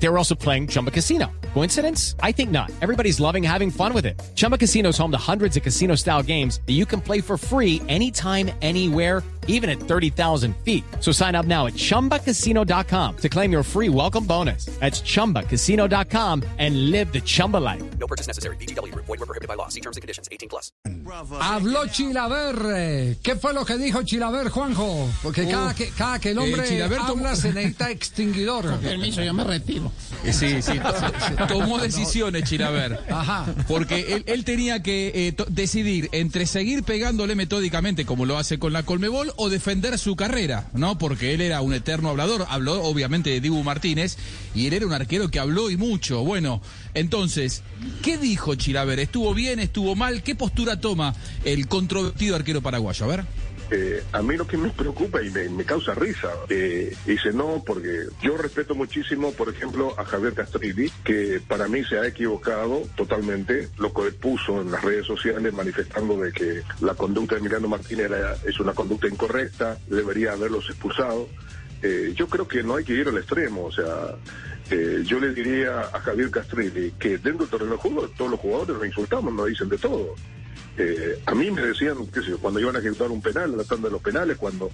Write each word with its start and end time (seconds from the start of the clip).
They 0.00 0.08
were 0.08 0.18
also 0.18 0.34
playing 0.34 0.68
Chumba 0.68 0.90
Casino. 0.90 1.30
Coincidence? 1.54 2.14
I 2.22 2.32
think 2.32 2.50
not. 2.50 2.70
Everybody's 2.80 3.18
loving 3.20 3.42
having 3.42 3.70
fun 3.70 3.92
with 3.92 4.06
it. 4.06 4.20
Chumba 4.34 4.56
Casino 4.56 4.90
is 4.90 4.98
home 4.98 5.10
to 5.10 5.18
hundreds 5.18 5.56
of 5.56 5.62
casino 5.62 5.96
style 5.96 6.22
games 6.22 6.60
that 6.66 6.74
you 6.74 6.86
can 6.86 7.00
play 7.00 7.20
for 7.20 7.36
free 7.36 7.82
anytime, 7.88 8.50
anywhere, 8.62 9.22
even 9.48 9.68
at 9.68 9.80
30,000 9.80 10.54
feet. 10.58 10.84
So 11.00 11.10
sign 11.10 11.34
up 11.34 11.46
now 11.46 11.66
at 11.66 11.72
chumbacasino.com 11.72 13.16
to 13.16 13.28
claim 13.28 13.50
your 13.50 13.62
free 13.64 13.88
welcome 13.88 14.24
bonus. 14.24 14.66
That's 14.78 15.00
chumbacasino.com 15.00 16.44
and 16.58 16.90
live 16.90 17.12
the 17.12 17.20
Chumba 17.20 17.56
life. 17.56 17.82
No 17.98 18.06
purchase 18.06 18.28
necessary. 18.28 18.56
BGW. 18.56 18.94
Void 18.94 19.08
were 19.08 19.26
prohibited 19.26 19.48
by 19.48 19.54
law. 19.54 19.68
See 19.68 19.80
terms 19.80 19.96
and 19.96 20.02
conditions. 20.02 20.28
18 20.30 20.48
plus. 20.48 20.70
Habló 21.40 21.86
Chilaver. 21.86 23.16
¿Qué 23.22 23.36
fue 23.36 23.54
lo 23.54 23.64
que 23.64 23.78
dijo 23.78 24.02
Chilaver, 24.02 24.50
Juanjo? 24.50 25.08
Porque 25.22 25.48
cada, 25.48 25.74
que, 25.74 25.88
cada 25.88 26.18
que 26.18 26.30
el 26.30 26.38
hombre 26.38 26.62
eh, 26.62 26.68
Chilaver 26.68 26.98
habla 27.00 27.34
se 27.34 27.52
necesita 27.52 27.90
extinguidor. 27.90 28.78
Permiso, 28.80 29.22
yo 29.22 29.32
me 29.32 29.44
retiro. 29.44 29.87
Eh, 30.24 30.32
Sí, 30.32 30.62
sí, 30.62 30.72
to- 30.78 31.46
tomó 31.46 31.78
decisiones, 31.78 32.44
Chilaver. 32.44 32.98
Ajá. 33.10 33.46
Porque 33.66 34.14
él, 34.14 34.24
él 34.26 34.44
tenía 34.44 34.82
que 34.82 35.12
eh, 35.14 35.44
decidir 35.48 36.08
entre 36.12 36.46
seguir 36.46 36.82
pegándole 36.82 37.34
metódicamente, 37.34 38.04
como 38.04 38.24
lo 38.26 38.38
hace 38.38 38.58
con 38.58 38.72
la 38.72 38.82
Colmebol, 38.82 39.32
o 39.36 39.48
defender 39.48 39.98
su 39.98 40.16
carrera, 40.16 40.68
¿no? 40.74 40.98
Porque 40.98 41.34
él 41.34 41.40
era 41.40 41.60
un 41.60 41.72
eterno 41.74 42.08
hablador. 42.10 42.46
Habló, 42.48 42.82
obviamente, 42.82 43.30
de 43.30 43.40
Dibu 43.40 43.62
Martínez, 43.64 44.16
y 44.54 44.66
él 44.66 44.72
era 44.74 44.86
un 44.86 44.92
arquero 44.92 45.28
que 45.30 45.38
habló 45.38 45.70
y 45.70 45.76
mucho. 45.76 46.24
Bueno, 46.24 46.60
entonces, 46.94 47.62
¿qué 48.02 48.18
dijo 48.18 48.54
Chilaver? 48.54 48.98
¿Estuvo 49.00 49.34
bien? 49.34 49.60
¿Estuvo 49.60 49.94
mal? 49.96 50.22
¿Qué 50.22 50.34
postura 50.34 50.80
toma 50.80 51.14
el 51.44 51.68
controvertido 51.68 52.36
arquero 52.36 52.60
paraguayo? 52.62 53.04
A 53.04 53.08
ver. 53.08 53.24
Eh, 53.70 54.02
a 54.12 54.22
mí 54.22 54.36
lo 54.36 54.46
que 54.46 54.56
me 54.56 54.70
preocupa 54.70 55.22
y 55.22 55.30
me, 55.30 55.48
me 55.50 55.64
causa 55.64 55.92
risa, 55.94 56.30
eh, 56.48 56.96
dice 57.04 57.32
no, 57.34 57.62
porque 57.66 58.04
yo 58.22 58.36
respeto 58.38 58.74
muchísimo, 58.74 59.32
por 59.32 59.50
ejemplo, 59.50 59.94
a 59.98 60.04
Javier 60.06 60.32
Castrilli, 60.32 60.90
que 61.04 61.40
para 61.46 61.68
mí 61.68 61.84
se 61.84 61.98
ha 61.98 62.06
equivocado 62.06 62.82
totalmente, 62.96 63.68
lo 63.78 63.92
que 63.92 64.10
puso 64.12 64.62
en 64.62 64.70
las 64.70 64.82
redes 64.82 65.06
sociales 65.06 65.52
manifestando 65.52 66.16
de 66.18 66.32
que 66.32 66.62
la 66.80 66.94
conducta 66.94 67.34
de 67.34 67.40
Emiliano 67.40 67.68
Martínez 67.68 68.06
era- 68.06 68.36
es 68.46 68.58
una 68.58 68.72
conducta 68.72 69.06
incorrecta, 69.06 69.76
debería 69.86 70.32
haberlos 70.32 70.68
expulsado. 70.70 71.28
Eh, 71.82 72.12
yo 72.16 72.26
creo 72.26 72.48
que 72.48 72.62
no 72.62 72.74
hay 72.76 72.84
que 72.84 72.94
ir 72.94 73.06
al 73.06 73.18
extremo, 73.18 73.66
o 73.66 73.72
sea, 73.72 74.16
eh, 74.70 75.02
yo 75.04 75.20
le 75.20 75.32
diría 75.34 75.80
a 75.80 76.00
Javier 76.00 76.30
Castrilli 76.30 76.92
que 76.98 77.18
dentro 77.18 77.40
del 77.46 77.48
terreno 77.50 77.72
de 77.72 77.76
juego 77.78 78.08
todos 78.16 78.30
los 78.30 78.40
jugadores 78.40 78.76
nos 78.76 78.86
insultamos, 78.86 79.32
nos 79.32 79.46
dicen 79.46 79.68
de 79.68 79.78
todo. 79.78 80.14
Eh, 80.80 81.20
a 81.26 81.34
mí 81.34 81.50
me 81.50 81.62
decían, 81.62 82.06
qué 82.06 82.22
sé 82.22 82.32
cuando 82.40 82.60
iban 82.60 82.76
a 82.76 82.78
ejecutar 82.78 83.10
un 83.10 83.20
penal, 83.20 83.56
la 83.56 83.64
tanda 83.64 83.88
de 83.88 83.92
los 83.92 84.02
penales, 84.02 84.38
cuando 84.38 84.70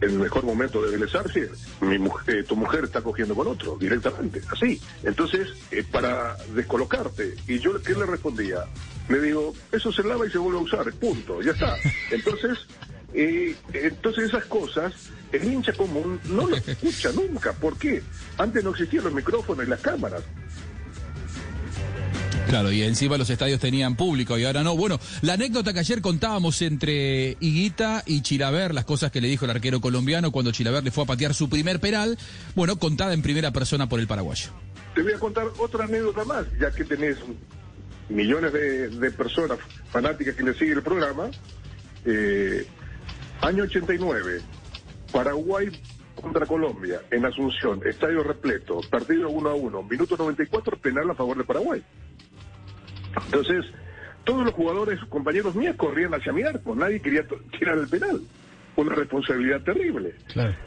en 0.00 0.10
el 0.10 0.18
mejor 0.20 0.44
momento 0.44 0.80
de 0.80 1.04
Arce, 1.18 1.50
mi 1.80 1.98
mujer, 1.98 2.44
tu 2.46 2.54
mujer 2.54 2.84
está 2.84 3.02
cogiendo 3.02 3.34
con 3.34 3.48
otro, 3.48 3.76
directamente, 3.76 4.40
así. 4.52 4.80
Entonces, 5.02 5.48
eh, 5.72 5.84
para 5.90 6.36
descolocarte, 6.54 7.34
y 7.48 7.58
yo, 7.58 7.82
¿qué 7.82 7.94
le 7.94 8.06
respondía? 8.06 8.66
Le 9.08 9.20
digo, 9.20 9.52
eso 9.72 9.90
se 9.90 10.04
lava 10.04 10.26
y 10.26 10.30
se 10.30 10.38
vuelve 10.38 10.60
a 10.60 10.62
usar, 10.62 10.92
punto, 10.92 11.42
ya 11.42 11.50
está. 11.50 11.76
Entonces, 12.12 12.58
eh, 13.14 13.56
entonces 13.72 14.24
esas 14.28 14.44
cosas, 14.44 14.94
el 15.32 15.44
hincha 15.44 15.72
común 15.72 16.20
no 16.26 16.46
lo 16.46 16.56
escucha 16.56 17.10
nunca. 17.12 17.52
¿Por 17.52 17.76
qué? 17.78 18.02
Antes 18.36 18.62
no 18.62 18.70
existían 18.70 19.04
los 19.04 19.14
micrófonos 19.14 19.66
y 19.66 19.70
las 19.70 19.80
cámaras. 19.80 20.22
Claro, 22.48 22.72
y 22.72 22.82
encima 22.82 23.18
los 23.18 23.28
estadios 23.28 23.60
tenían 23.60 23.94
público 23.94 24.38
y 24.38 24.46
ahora 24.46 24.62
no. 24.62 24.74
Bueno, 24.74 24.98
la 25.20 25.34
anécdota 25.34 25.74
que 25.74 25.80
ayer 25.80 26.00
contábamos 26.00 26.62
entre 26.62 27.36
Higuita 27.40 28.02
y 28.06 28.22
Chilaver, 28.22 28.72
las 28.72 28.86
cosas 28.86 29.12
que 29.12 29.20
le 29.20 29.28
dijo 29.28 29.44
el 29.44 29.50
arquero 29.50 29.82
colombiano 29.82 30.32
cuando 30.32 30.50
Chilaver 30.50 30.82
le 30.82 30.90
fue 30.90 31.04
a 31.04 31.06
patear 31.06 31.34
su 31.34 31.50
primer 31.50 31.78
penal, 31.78 32.16
bueno, 32.54 32.78
contada 32.78 33.12
en 33.12 33.20
primera 33.20 33.50
persona 33.50 33.86
por 33.86 34.00
el 34.00 34.06
paraguayo. 34.06 34.48
Te 34.94 35.02
voy 35.02 35.12
a 35.12 35.18
contar 35.18 35.46
otra 35.58 35.84
anécdota 35.84 36.24
más, 36.24 36.46
ya 36.58 36.70
que 36.70 36.84
tenés 36.84 37.18
millones 38.08 38.50
de, 38.54 39.10
personas 39.10 39.58
fanáticas 39.90 40.34
que 40.34 40.42
le 40.42 40.54
siguen 40.54 40.78
el 40.78 40.82
programa. 40.82 41.30
Eh, 42.06 42.66
año 43.42 43.64
89, 43.64 44.40
Paraguay 45.12 45.68
contra 46.14 46.46
Colombia, 46.46 47.02
en 47.10 47.26
Asunción, 47.26 47.82
estadio 47.86 48.22
repleto, 48.22 48.80
partido 48.88 49.28
1 49.28 49.50
a 49.50 49.54
1, 49.54 49.82
minuto 49.82 50.16
94, 50.16 50.78
penal 50.78 51.10
a 51.10 51.14
favor 51.14 51.36
de 51.36 51.44
Paraguay. 51.44 51.84
Entonces, 53.26 53.64
todos 54.24 54.44
los 54.44 54.54
jugadores, 54.54 55.00
compañeros 55.08 55.54
míos, 55.54 55.76
corrían 55.76 56.14
hacia 56.14 56.32
mi 56.32 56.42
arco, 56.42 56.74
nadie 56.74 57.00
quería 57.00 57.24
tirar 57.58 57.78
el 57.78 57.88
penal. 57.88 58.20
Una 58.76 58.94
responsabilidad 58.94 59.62
terrible. 59.62 60.14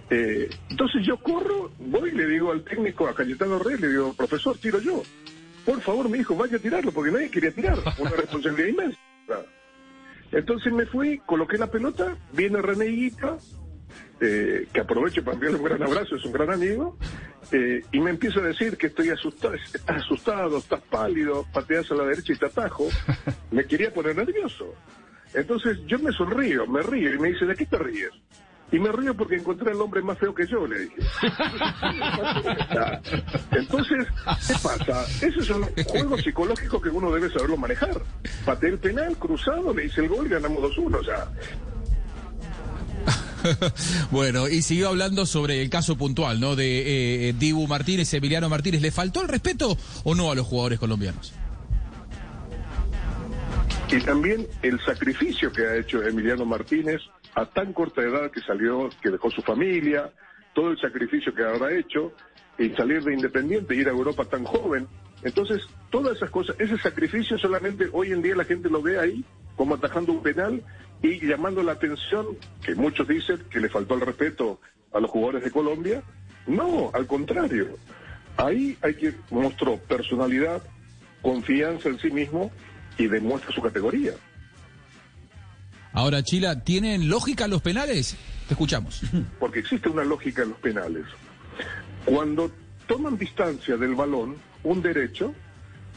Eh, 0.10 0.50
entonces 0.70 1.06
yo 1.06 1.18
corro, 1.18 1.72
voy 1.80 2.10
y 2.10 2.14
le 2.14 2.28
digo 2.28 2.52
al 2.52 2.64
técnico, 2.64 3.08
a 3.08 3.16
Cayetano 3.16 3.60
Rey, 3.60 3.78
le 3.78 3.88
digo, 3.88 4.14
profesor, 4.14 4.58
tiro 4.58 4.80
yo. 4.80 5.02
Por 5.66 5.80
favor, 5.82 6.10
mi 6.10 6.18
hijo, 6.18 6.36
vaya 6.36 6.58
a 6.58 6.60
tirarlo, 6.60 6.92
porque 6.92 7.12
nadie 7.12 7.30
quería 7.30 7.52
tirar. 7.52 7.78
Una 8.00 8.10
responsabilidad 8.12 8.68
inmensa. 8.70 8.98
Entonces 10.32 10.74
me 10.74 10.86
fui, 10.86 11.20
coloqué 11.20 11.58
la 11.58 11.68
pelota, 11.68 12.18
viene 12.34 12.62
René 12.62 12.88
Higuita, 12.88 13.38
eh, 14.20 14.68
que 14.72 14.80
aprovecho 14.80 15.24
para 15.24 15.36
enviarle 15.36 15.58
un 15.58 15.66
gran 15.66 15.84
abrazo, 15.84 16.16
es 16.16 16.26
un 16.26 16.32
gran 16.32 16.52
amigo, 16.52 16.98
eh, 17.52 17.84
y 17.92 18.00
me 18.00 18.12
empieza 18.12 18.40
a 18.40 18.44
decir 18.44 18.78
que 18.78 18.88
estoy 18.88 19.10
asustado, 19.10 19.56
estás 19.56 20.04
asustado, 20.04 20.58
estás 20.58 20.82
pálido, 20.90 21.46
pateas 21.52 21.92
a 21.92 21.96
la 21.96 22.06
derecha 22.06 22.34
y 22.34 22.38
te 22.38 22.46
atajo. 22.46 22.88
Me 23.52 23.66
quería 23.66 23.94
poner 23.94 24.16
nervioso. 24.16 24.74
Entonces 25.34 25.78
yo 25.88 25.98
me 26.00 26.12
sonrío, 26.12 26.68
me 26.68 26.82
río 26.82 27.14
y 27.14 27.20
me 27.20 27.30
dice, 27.30 27.46
¿de 27.46 27.56
qué 27.56 27.66
te 27.66 27.78
ríes? 27.78 28.12
Y 28.72 28.80
me 28.80 28.92
río 28.92 29.16
porque 29.16 29.36
encontré 29.36 29.72
al 29.72 29.82
hombre 29.82 30.02
más 30.02 30.18
feo 30.18 30.34
que 30.34 30.48
yo, 30.48 30.66
le 30.66 30.80
dije. 30.80 31.02
Entonces, 33.52 34.08
¿qué 34.48 34.54
pasa? 34.64 35.06
Esos 35.26 35.46
son 35.46 35.64
juegos 35.86 36.22
psicológicos 36.22 36.82
que 36.82 36.90
uno 36.90 37.12
debe 37.12 37.30
saberlo 37.30 37.58
manejar. 37.58 38.02
Pateé 38.46 38.70
el 38.70 38.80
penal, 38.80 39.18
cruzado, 39.18 39.74
le 39.74 39.86
hice 39.86 40.02
el 40.02 40.08
gol 40.08 40.28
y 40.28 40.30
ganamos 40.30 40.64
2-1. 40.64 40.96
O 40.96 41.04
sea, 41.04 41.28
bueno, 44.12 44.48
y 44.48 44.62
siguió 44.62 44.90
hablando 44.90 45.26
sobre 45.26 45.62
el 45.62 45.70
caso 45.70 45.98
puntual, 45.98 46.40
¿no? 46.40 46.56
De 46.56 47.30
eh, 47.30 47.34
Dibu 47.34 47.68
Martínez, 47.68 48.14
Emiliano 48.14 48.50
Martínez. 48.50 48.82
¿Le 48.82 48.92
faltó 48.92 49.22
el 49.22 49.28
respeto 49.28 49.78
o 50.04 50.16
no 50.16 50.32
a 50.32 50.36
los 50.36 50.46
jugadores 50.46 50.80
colombianos? 50.80 51.34
y 53.92 54.00
también 54.00 54.48
el 54.62 54.80
sacrificio 54.80 55.52
que 55.52 55.66
ha 55.66 55.76
hecho 55.76 56.02
Emiliano 56.02 56.46
Martínez 56.46 57.02
a 57.36 57.46
tan 57.46 57.74
corta 57.74 58.02
edad 58.02 58.32
que 58.32 58.40
salió, 58.40 58.90
que 59.02 59.10
dejó 59.10 59.30
su 59.30 59.42
familia, 59.42 60.10
todo 60.54 60.72
el 60.72 60.80
sacrificio 60.80 61.34
que 61.34 61.44
habrá 61.44 61.78
hecho 61.78 62.14
y 62.58 62.70
salir 62.70 63.04
de 63.04 63.14
Independiente, 63.14 63.76
ir 63.76 63.90
a 63.90 63.92
Europa 63.92 64.24
tan 64.24 64.46
joven. 64.46 64.88
Entonces, 65.24 65.62
todas 65.90 66.16
esas 66.16 66.30
cosas, 66.30 66.56
ese 66.60 66.78
sacrificio 66.78 67.38
solamente 67.38 67.90
hoy 67.92 68.12
en 68.12 68.22
día 68.22 68.36
la 68.36 68.46
gente 68.46 68.70
lo 68.70 68.82
ve 68.82 68.98
ahí 68.98 69.26
como 69.62 69.76
atajando 69.76 70.12
un 70.14 70.24
penal 70.24 70.64
y 71.04 71.24
llamando 71.24 71.62
la 71.62 71.74
atención, 71.74 72.26
que 72.66 72.74
muchos 72.74 73.08
dicen 73.08 73.38
que 73.48 73.60
le 73.60 73.70
faltó 73.70 73.94
el 73.94 74.02
respeto 74.02 74.60
a 74.92 75.00
los 75.00 75.12
jugadores 75.12 75.44
de 75.44 75.52
Colombia. 75.52 76.02
No, 76.48 76.90
al 76.96 77.06
contrario. 77.06 77.68
Ahí 78.38 78.76
hay 78.82 78.96
que 78.96 79.14
mostró 79.30 79.78
personalidad, 79.78 80.64
confianza 81.22 81.90
en 81.90 82.00
sí 82.00 82.10
mismo 82.10 82.52
y 82.98 83.06
demuestra 83.06 83.54
su 83.54 83.62
categoría. 83.62 84.14
Ahora, 85.94 86.24
Chila, 86.24 86.64
¿tienen 86.64 87.08
lógica 87.08 87.48
los 87.48 87.62
penales? 87.62 88.18
Te 88.48 88.56
escuchamos. 88.56 89.04
porque 89.40 89.60
existe 89.60 89.90
una 89.90 90.04
lógica 90.04 90.42
en 90.42 90.50
los 90.50 90.58
penales. 90.58 91.06
Cuando 92.06 92.52
toman 92.88 93.16
distancia 93.16 93.78
del 93.78 93.94
balón, 93.94 94.38
un 94.64 94.82
derecho, 94.82 95.36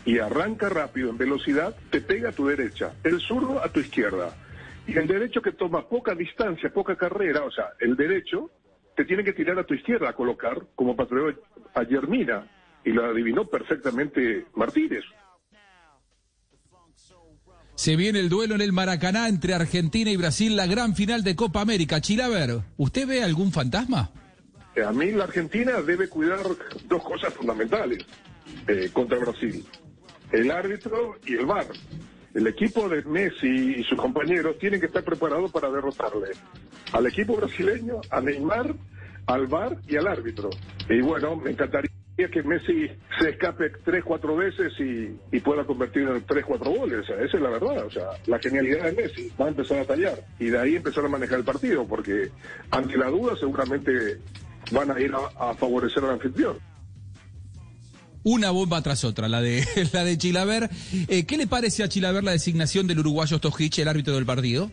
y 0.04 0.18
arranca 0.18 0.68
rápido 0.68 1.10
en 1.10 1.18
velocidad, 1.18 1.74
te 1.90 2.00
pega 2.00 2.30
a 2.30 2.32
tu 2.32 2.46
derecha, 2.46 2.94
el 3.04 3.20
zurdo 3.20 3.62
a 3.62 3.68
tu 3.68 3.80
izquierda. 3.80 4.36
Y 4.86 4.96
el 4.98 5.06
derecho 5.06 5.40
que 5.40 5.52
toma 5.52 5.88
poca 5.88 6.14
distancia, 6.14 6.70
poca 6.70 6.96
carrera, 6.96 7.42
o 7.44 7.50
sea, 7.50 7.70
el 7.80 7.96
derecho, 7.96 8.50
te 8.94 9.04
tiene 9.04 9.24
que 9.24 9.32
tirar 9.32 9.58
a 9.58 9.64
tu 9.64 9.74
izquierda 9.74 10.10
a 10.10 10.12
colocar, 10.12 10.66
como 10.74 10.94
patrón 10.94 11.38
ayer 11.74 12.06
Mina, 12.06 12.46
y 12.84 12.90
lo 12.90 13.04
adivinó 13.04 13.46
perfectamente 13.46 14.46
Martínez. 14.54 15.04
Se 17.76 17.96
viene 17.96 18.20
el 18.20 18.28
duelo 18.28 18.54
en 18.54 18.60
el 18.60 18.72
Maracaná 18.72 19.28
entre 19.28 19.54
Argentina 19.54 20.10
y 20.10 20.16
Brasil, 20.16 20.54
la 20.54 20.66
gran 20.66 20.94
final 20.94 21.24
de 21.24 21.34
Copa 21.34 21.60
América. 21.60 22.00
Chilaver, 22.00 22.60
¿usted 22.76 23.06
ve 23.08 23.22
algún 23.22 23.50
fantasma? 23.50 24.12
A 24.86 24.92
mí 24.92 25.10
la 25.10 25.24
Argentina 25.24 25.80
debe 25.82 26.08
cuidar 26.08 26.40
dos 26.86 27.02
cosas 27.02 27.32
fundamentales 27.34 28.04
eh, 28.68 28.90
contra 28.92 29.18
Brasil. 29.18 29.64
El 30.34 30.50
árbitro 30.50 31.14
y 31.24 31.34
el 31.34 31.46
VAR. 31.46 31.66
El 32.34 32.48
equipo 32.48 32.88
de 32.88 33.04
Messi 33.04 33.76
y 33.78 33.84
sus 33.84 33.96
compañeros 33.96 34.58
tienen 34.58 34.80
que 34.80 34.86
estar 34.86 35.04
preparados 35.04 35.52
para 35.52 35.70
derrotarle 35.70 36.30
al 36.92 37.06
equipo 37.06 37.36
brasileño, 37.36 38.00
a 38.10 38.20
Neymar, 38.20 38.74
al 39.26 39.46
VAR 39.46 39.76
y 39.86 39.96
al 39.96 40.08
árbitro. 40.08 40.50
Y 40.88 41.00
bueno, 41.02 41.36
me 41.36 41.52
encantaría 41.52 41.88
que 42.16 42.42
Messi 42.42 42.90
se 43.16 43.30
escape 43.30 43.70
tres, 43.84 44.02
cuatro 44.02 44.34
veces 44.34 44.72
y, 44.80 45.38
pueda 45.38 45.64
convertir 45.64 46.02
en 46.02 46.20
tres, 46.26 46.44
cuatro 46.44 46.72
goles. 46.72 47.08
Esa 47.08 47.36
es 47.36 47.40
la 47.40 47.50
verdad. 47.50 47.86
O 47.86 47.90
sea, 47.90 48.08
la 48.26 48.40
genialidad 48.40 48.86
de 48.86 48.92
Messi 48.92 49.30
va 49.40 49.46
a 49.46 49.50
empezar 49.50 49.78
a 49.78 49.84
tallar 49.84 50.18
y 50.40 50.46
de 50.46 50.58
ahí 50.58 50.74
empezar 50.74 51.04
a 51.04 51.08
manejar 51.08 51.38
el 51.38 51.44
partido, 51.44 51.86
porque 51.86 52.32
ante 52.72 52.98
la 52.98 53.08
duda 53.08 53.36
seguramente 53.38 54.18
van 54.72 54.90
a 54.90 55.00
ir 55.00 55.12
a 55.14 55.54
favorecer 55.54 56.02
al 56.02 56.10
anfitrión. 56.10 56.58
Una 58.24 58.50
bomba 58.50 58.80
tras 58.82 59.04
otra, 59.04 59.28
la 59.28 59.40
de 59.40 59.64
la 59.92 60.02
de 60.02 60.18
Chilaver. 60.18 60.70
Eh, 61.08 61.24
¿Qué 61.24 61.36
le 61.36 61.46
parece 61.46 61.84
a 61.84 61.88
Chilaver 61.88 62.24
la 62.24 62.32
designación 62.32 62.86
del 62.86 62.98
uruguayo 63.00 63.36
Stojic, 63.36 63.78
el 63.78 63.88
árbitro 63.88 64.14
del 64.14 64.26
partido? 64.26 64.72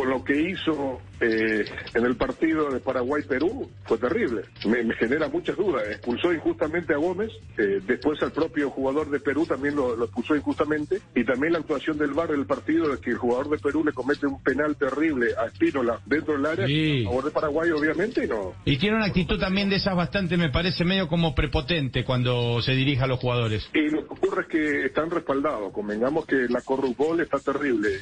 Con 0.00 0.08
lo 0.08 0.24
que 0.24 0.50
hizo 0.50 0.98
eh, 1.20 1.62
en 1.92 2.04
el 2.06 2.16
partido 2.16 2.70
de 2.70 2.80
Paraguay-Perú 2.80 3.70
fue 3.84 3.98
terrible. 3.98 4.44
Me, 4.64 4.82
me, 4.82 4.94
genera 4.94 5.28
muchas 5.28 5.58
dudas. 5.58 5.86
Expulsó 5.90 6.32
injustamente 6.32 6.94
a 6.94 6.96
Gómez, 6.96 7.30
eh, 7.58 7.82
después 7.86 8.18
al 8.22 8.32
propio 8.32 8.70
jugador 8.70 9.10
de 9.10 9.20
Perú 9.20 9.44
también 9.44 9.76
lo, 9.76 9.94
lo, 9.94 10.06
expulsó 10.06 10.34
injustamente, 10.34 11.02
y 11.14 11.22
también 11.24 11.52
la 11.52 11.58
actuación 11.58 11.98
del 11.98 12.12
VAR 12.14 12.30
del 12.30 12.46
partido 12.46 12.88
de 12.88 12.98
que 12.98 13.10
el 13.10 13.18
jugador 13.18 13.50
de 13.50 13.58
Perú 13.58 13.84
le 13.84 13.92
comete 13.92 14.26
un 14.26 14.42
penal 14.42 14.74
terrible 14.76 15.34
a 15.38 15.48
Espínola 15.48 16.00
dentro 16.06 16.32
del 16.32 16.46
área, 16.46 16.66
Sí. 16.66 17.02
a 17.02 17.08
favor 17.10 17.24
de 17.26 17.30
Paraguay 17.32 17.70
obviamente, 17.72 18.26
no. 18.26 18.54
Y 18.64 18.78
tiene 18.78 18.96
una 18.96 19.04
actitud 19.04 19.38
también 19.38 19.68
de 19.68 19.76
esas 19.76 19.94
bastante, 19.94 20.38
me 20.38 20.48
parece, 20.48 20.82
medio 20.82 21.08
como 21.08 21.34
prepotente 21.34 22.06
cuando 22.06 22.62
se 22.62 22.72
dirige 22.72 23.02
a 23.04 23.06
los 23.06 23.20
jugadores. 23.20 23.68
Y 23.74 23.90
lo 23.90 24.06
que 24.06 24.14
ocurre 24.14 24.42
es 24.44 24.48
que 24.48 24.86
están 24.86 25.10
respaldados. 25.10 25.74
Convengamos 25.74 26.24
que 26.24 26.46
la 26.48 26.62
corrupción 26.62 27.20
está 27.20 27.38
terrible. 27.38 28.00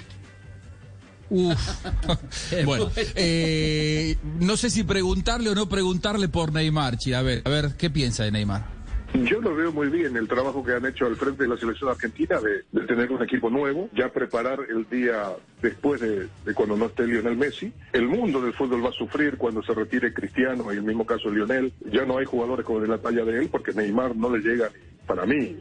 Uf. 1.31 1.85
bueno, 2.65 2.91
eh, 3.15 4.17
no 4.41 4.57
sé 4.57 4.71
si 4.71 4.85
preguntarle 4.85 5.51
o 5.51 5.55
no 5.55 5.69
preguntarle 5.69 6.29
por 6.29 6.53
Neymar, 6.53 6.97
Chi. 6.97 7.13
A 7.13 7.23
ver, 7.23 7.43
a 7.45 7.51
ver, 7.51 7.75
¿qué 7.77 7.91
piensa 7.91 8.25
de 8.25 8.31
Neymar? 8.31 8.79
Yo 9.15 9.41
lo 9.41 9.55
veo 9.55 9.73
muy 9.73 9.89
bien 9.89 10.17
el 10.17 10.29
trabajo 10.29 10.63
que 10.63 10.73
han 10.73 10.85
hecho 10.85 11.07
al 11.07 11.17
frente 11.17 11.45
de 11.45 11.49
la 11.49 11.57
selección 11.57 11.89
argentina 11.89 12.39
de, 12.41 12.85
tener 12.85 13.11
un 13.11 13.23
equipo 13.23 13.49
nuevo, 13.49 13.89
ya 13.95 14.11
preparar 14.11 14.59
el 14.69 14.87
día 14.89 15.31
después 15.63 16.03
de, 16.03 16.29
cuando 16.55 16.77
no 16.77 16.87
esté 16.87 17.07
Lionel 17.07 17.37
Messi. 17.37 17.73
El 17.93 18.07
mundo 18.07 18.43
del 18.43 18.53
fútbol 18.53 18.85
va 18.85 18.91
a 18.91 18.93
sufrir 18.93 19.39
cuando 19.39 19.63
se 19.63 19.73
retire 19.73 20.13
Cristiano 20.13 20.73
y 20.73 20.77
el 20.77 20.83
mismo 20.83 21.07
caso 21.07 21.31
Lionel. 21.31 21.73
Ya 21.91 22.05
no 22.05 22.19
hay 22.19 22.27
jugadores 22.27 22.67
como 22.67 22.81
de 22.81 22.89
la 22.89 22.99
talla 22.99 23.25
de 23.25 23.39
él 23.39 23.49
porque 23.51 23.73
Neymar 23.73 24.15
no 24.15 24.35
le 24.35 24.43
llega, 24.43 24.71
para 25.07 25.25
mí, 25.25 25.57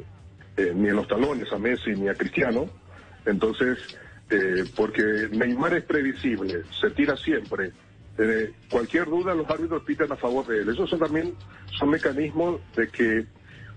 eh, 0.58 0.74
ni 0.76 0.90
en 0.90 0.96
los 0.98 1.08
talones 1.08 1.52
a 1.54 1.58
Messi 1.58 1.92
ni 1.92 2.10
a 2.10 2.16
Cristiano. 2.16 2.70
Entonces, 3.26 3.78
eh, 4.30 4.66
porque 4.76 5.30
Neymar 5.32 5.76
es 5.76 5.84
previsible, 5.84 6.64
se 6.80 6.90
tira 6.92 7.16
siempre. 7.18 7.72
Eh, 8.18 8.52
cualquier 8.70 9.06
duda 9.06 9.36
los 9.36 9.50
árbitros 9.50 9.84
pitan 9.84 10.12
a 10.12 10.16
favor 10.16 10.46
de 10.48 10.62
él. 10.62 10.70
Esos 10.70 10.90
son 10.90 11.00
también 11.00 11.34
son 11.78 11.90
mecanismos 11.90 12.60
de 12.76 12.88
que 12.90 13.26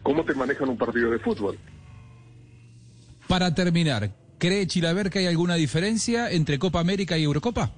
cómo 0.02 0.24
te 0.24 0.34
manejan 0.34 0.68
un 0.68 0.78
partido 0.78 1.10
de 1.10 1.18
fútbol. 1.18 1.58
Para 3.28 3.54
terminar, 3.54 4.10
¿cree 4.38 4.66
Chilaver 4.66 5.10
que 5.10 5.20
hay 5.20 5.26
alguna 5.26 5.54
diferencia 5.54 6.30
entre 6.30 6.58
Copa 6.58 6.80
América 6.80 7.16
y 7.16 7.24
Eurocopa? 7.24 7.70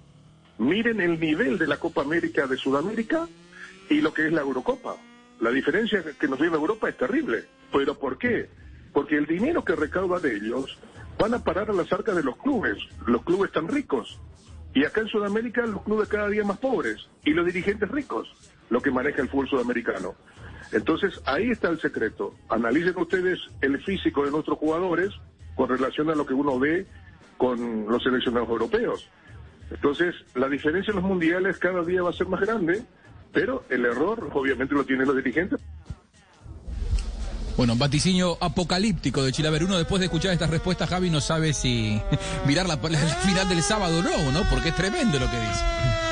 Miren 0.59 1.01
el 1.01 1.19
nivel 1.19 1.59
de 1.59 1.67
la 1.67 1.79
Copa 1.79 2.03
América 2.03 2.47
de 2.47 2.57
Sudamérica 2.57 3.29
y 3.91 4.01
lo 4.01 4.15
que 4.15 4.27
es 4.27 4.33
la 4.33 4.43
Eurocopa. 4.43 4.97
La 5.41 5.51
diferencia 5.51 6.05
que 6.19 6.29
nos 6.29 6.39
viene 6.39 6.55
Europa 6.55 6.89
es 6.89 6.97
terrible. 6.97 7.45
¿Pero 7.73 7.99
por 7.99 8.17
qué? 8.17 8.49
Porque 8.93 9.17
el 9.17 9.27
dinero 9.27 9.65
que 9.65 9.75
recauda 9.75 10.21
de 10.21 10.37
ellos 10.37 10.79
van 11.19 11.35
a 11.35 11.45
parar 11.45 11.71
a 11.71 11.73
las 11.73 11.93
arcas 11.93 12.17
de 12.17 12.23
los 12.23 12.37
clubes. 12.37 12.79
Los 13.07 13.23
clubes 13.23 13.49
están 13.49 13.69
ricos. 13.69 14.21
Y 14.75 14.85
acá 14.85 15.03
en 15.03 15.09
Sudamérica 15.09 15.67
los 15.67 15.83
clubes 15.83 16.09
cada 16.09 16.29
día 16.29 16.45
más 16.45 16.59
pobres. 16.59 17.09
Y 17.25 17.33
los 17.33 17.47
dirigentes 17.47 17.91
ricos, 17.91 18.29
lo 18.71 18.81
que 18.81 18.91
maneja 18.91 19.23
el 19.23 19.29
fútbol 19.29 19.49
sudamericano. 19.49 20.15
Entonces 20.73 21.21
ahí 21.27 21.51
está 21.51 21.69
el 21.69 21.81
secreto. 21.81 22.35
Analicen 22.49 22.95
ustedes 22.97 23.39
el 23.61 23.83
físico 23.83 24.25
de 24.25 24.31
nuestros 24.31 24.59
jugadores 24.59 25.11
con 25.55 25.69
relación 25.69 26.09
a 26.11 26.15
lo 26.15 26.25
que 26.25 26.35
uno 26.35 26.59
ve 26.59 26.87
con 27.37 27.87
los 27.87 28.03
seleccionados 28.03 28.49
europeos. 28.49 29.09
Entonces 29.71 30.15
la 30.35 30.49
diferencia 30.49 30.91
en 30.93 30.97
los 30.97 31.05
mundiales 31.05 31.59
cada 31.59 31.83
día 31.85 32.03
va 32.03 32.11
a 32.11 32.15
ser 32.15 32.27
más 32.29 32.41
grande, 32.41 32.83
pero 33.33 33.65
el 33.69 33.85
error 33.85 34.31
obviamente 34.33 34.75
lo 34.75 34.85
tienen 34.85 35.07
los 35.07 35.17
dirigentes. 35.17 35.61
Bueno, 37.63 37.77
vaticinio 37.77 38.39
apocalíptico 38.41 39.23
de 39.23 39.31
Chilaver. 39.31 39.63
Uno 39.63 39.79
después 39.79 40.01
de 40.01 40.07
escuchar 40.07 40.33
estas 40.33 40.51
respuestas, 40.51 40.91
Javi, 40.91 41.11
no 41.11 41.21
sabe 41.21 41.53
si 41.53 42.03
mirar 42.45 42.67
la, 42.67 42.75
la, 42.75 42.89
la 42.91 42.99
final 42.99 43.49
del 43.49 43.63
sábado 43.63 44.01
o 44.01 44.03
no, 44.03 44.33
¿no? 44.33 44.43
Porque 44.51 44.71
es 44.71 44.75
tremendo 44.75 45.17
lo 45.21 45.31
que 45.31 45.39
dice. 45.39 46.12